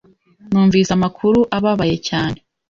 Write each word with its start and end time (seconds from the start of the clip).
Numvise 0.51 0.91
amakuru 0.97 1.39
ababaye 1.57 1.95
cyane. 2.07 2.37